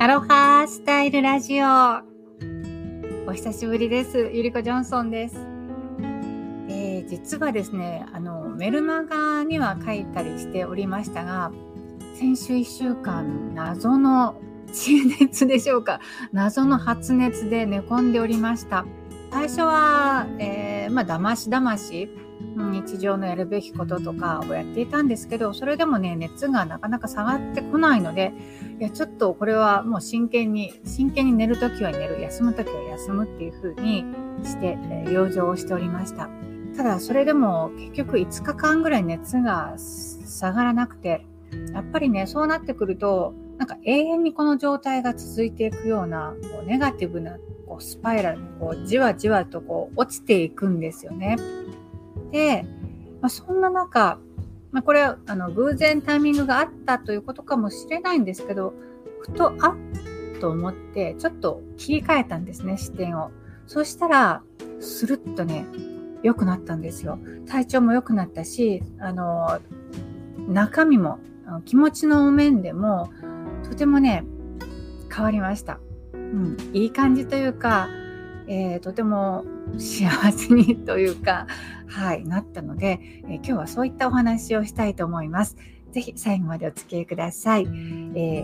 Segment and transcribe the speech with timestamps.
[0.00, 1.66] アロハスタイルラジオ。
[3.26, 4.30] お久しぶりです。
[4.32, 5.34] ゆりこジョンソンです。
[6.68, 11.50] えー、実はですね、あの、メルマガには書いたりしておりましたが、
[12.14, 14.40] 先週1週間、謎の
[14.72, 15.98] 地熱でしょうか。
[16.32, 18.86] 謎の発熱で寝込んでおりました。
[19.30, 22.08] 最初は、えー、まあ、だましだまし、
[22.56, 28.32] 日常のやるべきこととかをやっていたんですけどそれでもね熱がなかなか下がってこないので
[28.78, 34.04] いやちょっとこれはもう真剣に真剣に寝るときは寝る休むときは休むっていう風に
[34.44, 36.28] して、えー、養生をしておりました。
[36.76, 41.26] ただそれでも結局5日間ぐらい熱が下がらなくて
[41.74, 47.36] やっぱりねそうなってくるとなんか永遠にこの状態が続いていくようなこうネガティブな
[47.68, 51.36] こうスパイラルにこうじわじわとこう落ちていくんですよね。
[52.32, 52.64] で、
[53.20, 54.18] まあ、そんな中、
[54.72, 58.74] まあ、これはあの偶然タイミングがあったということかもしれないんですけど
[59.20, 59.76] ふとあっ
[60.40, 63.30] と思ってちょっと切り替えたんですね視点を。
[63.66, 64.42] そしたら
[64.80, 65.66] スルッとね
[66.22, 67.18] 良くなったんですよ。
[67.46, 69.60] 体調も良くなったしあの
[70.48, 71.18] 中身も
[71.64, 73.10] 気持ちの面でも
[73.68, 74.24] とてもね
[75.12, 75.80] 変わりました、
[76.32, 77.88] うん、いい感じというか
[78.48, 79.44] えー、とても
[79.76, 81.46] 幸せにというか、
[81.86, 85.56] はい、なったので、えー、今日はそういったお話をしたいと思います。
[85.92, 87.62] ぜひ最後までお付き合いください。
[87.62, 88.36] えー